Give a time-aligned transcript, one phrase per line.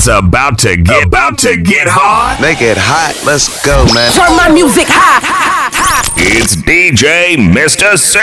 [0.00, 2.38] It's about to get about to get hot.
[2.40, 3.22] Make it hot.
[3.26, 4.10] Let's go, man.
[4.12, 5.20] Turn my music high.
[5.20, 6.08] high, high.
[6.16, 7.98] It's DJ Mr.
[7.98, 8.16] C.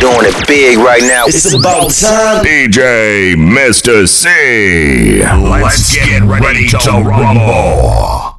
[0.00, 1.26] Doing it big right now.
[1.26, 2.42] It's about time.
[2.46, 4.08] DJ Mr.
[4.08, 5.20] C.
[5.20, 8.36] Let's get ready to rumble.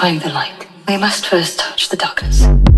[0.00, 2.69] Find the light, we must first touch the darkness.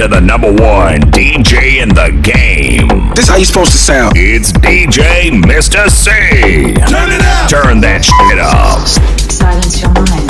[0.00, 3.12] to the number one DJ in the game.
[3.14, 4.14] This how you supposed to sound.
[4.16, 5.90] It's DJ Mr.
[5.90, 6.10] C.
[6.88, 7.50] Turn it up.
[7.50, 8.88] Turn that shit up.
[9.30, 10.29] Silence your mind.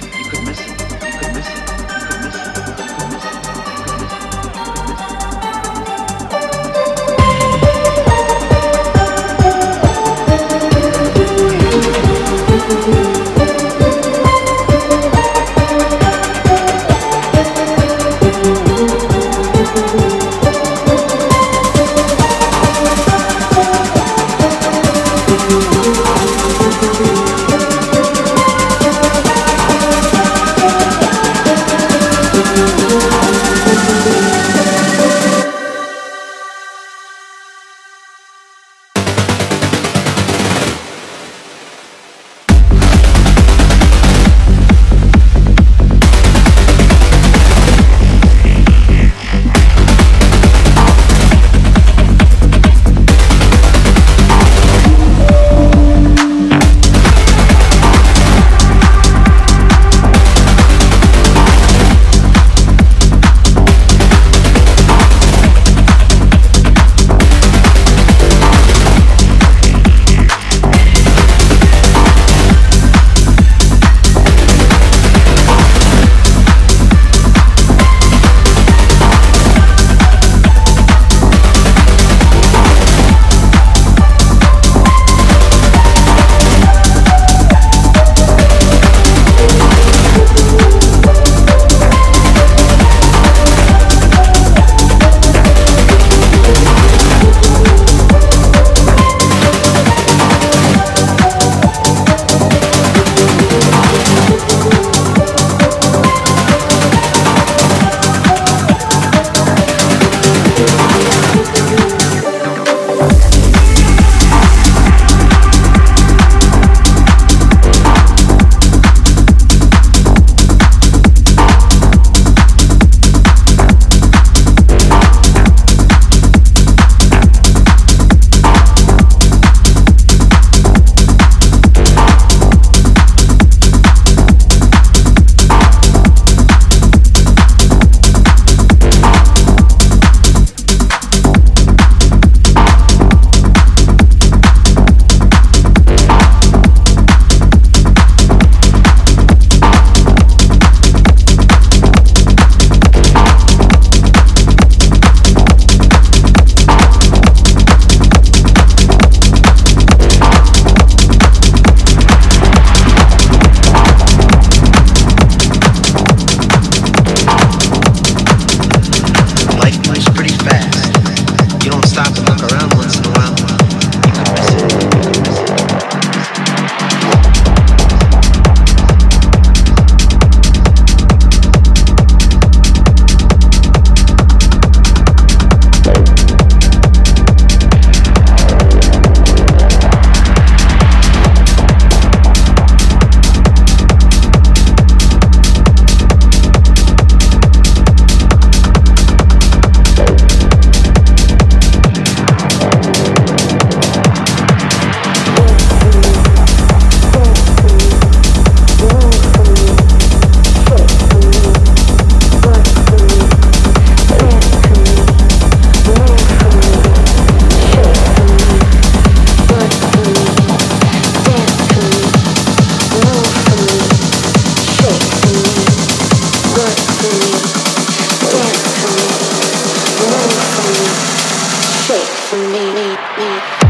[232.33, 233.60] me, me, me.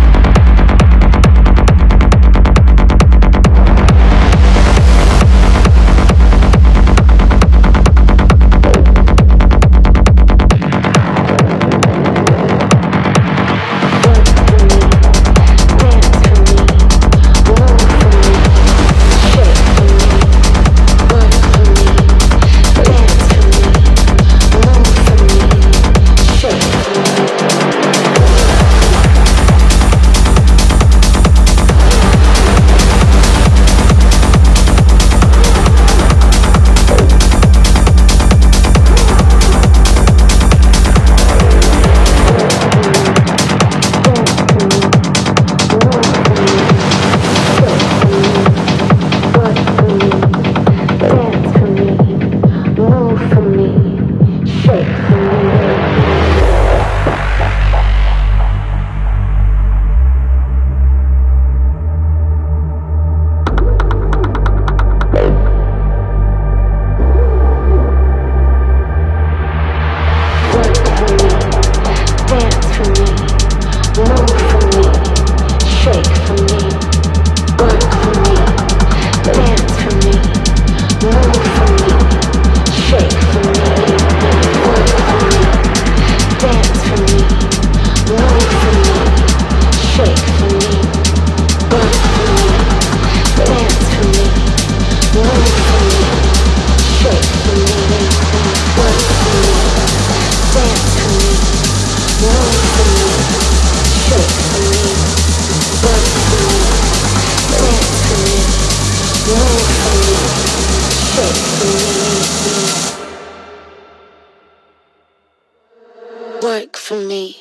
[116.91, 117.37] For me,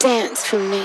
[0.00, 0.84] dance for me.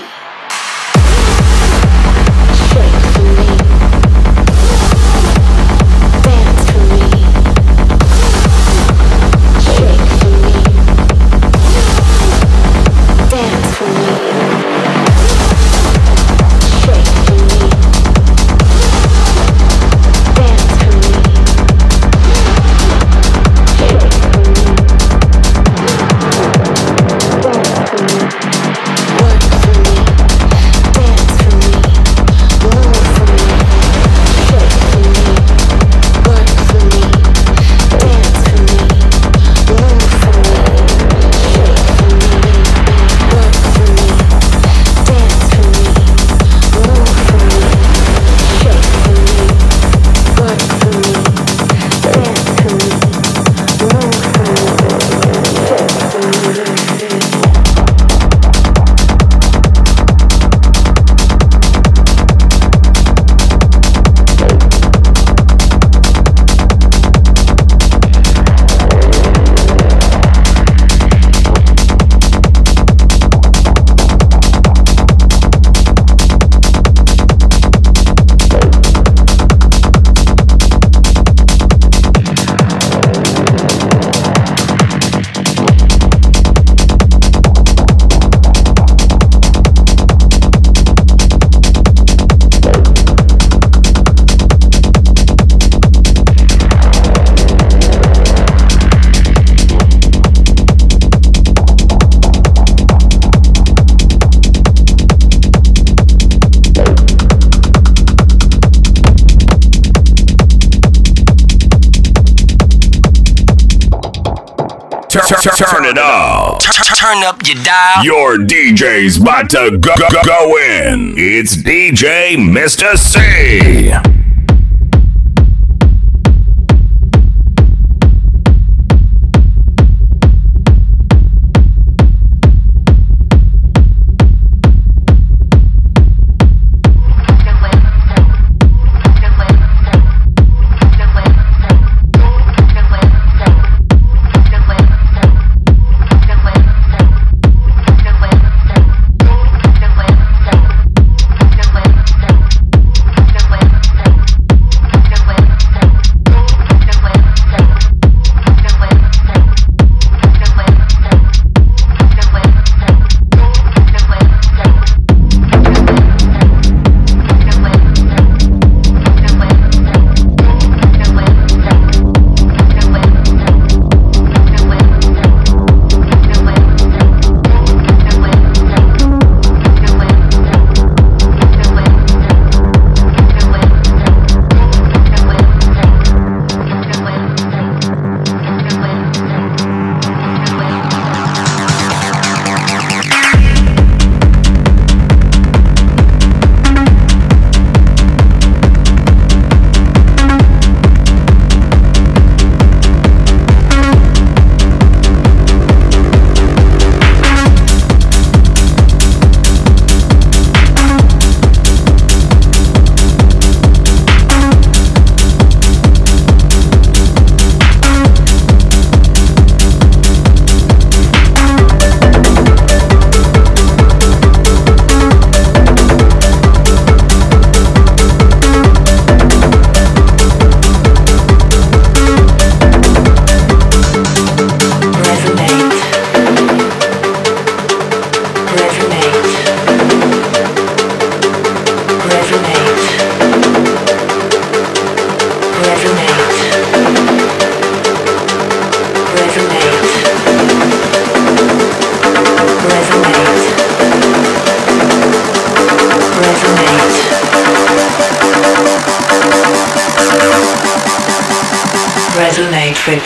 [115.42, 116.60] Turn it up.
[116.60, 118.04] Turn up your dial.
[118.04, 121.14] Your DJ's about to go, go, go in.
[121.16, 122.98] It's DJ Mr.
[122.98, 124.19] C.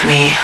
[0.07, 0.44] me.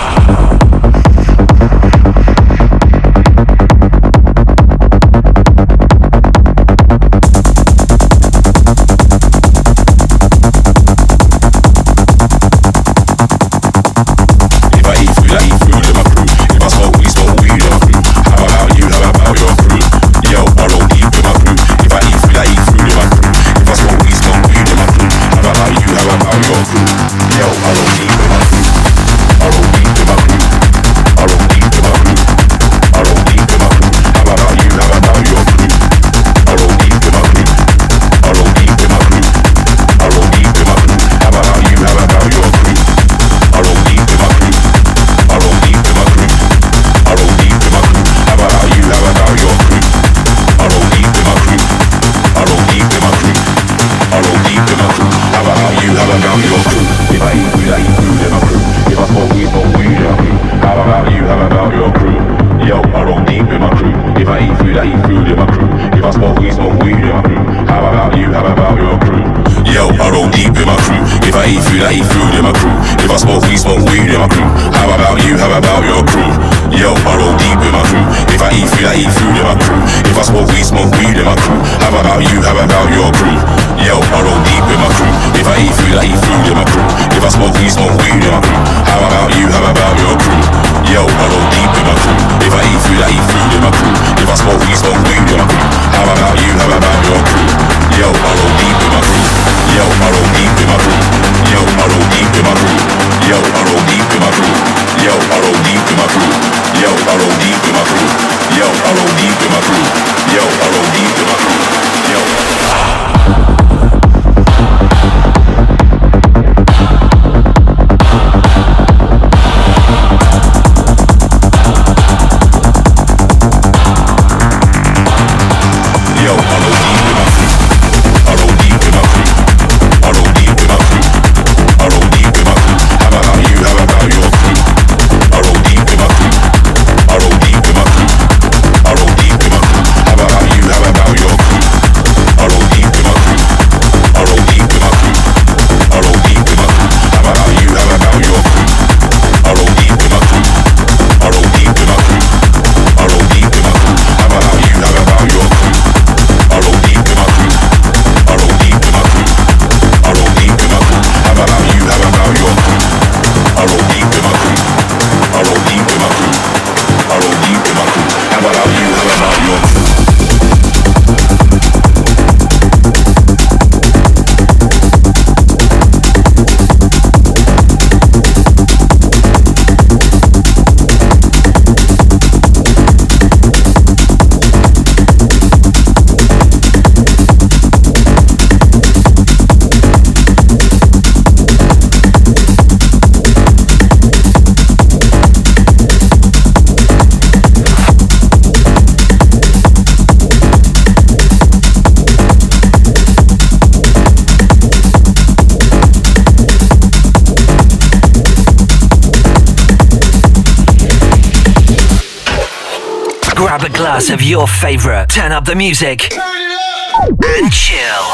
[214.31, 215.09] your favorite.
[215.09, 218.05] Turn up the music and chill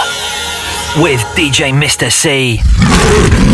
[0.98, 2.12] with DJ Mr.
[2.12, 3.47] C.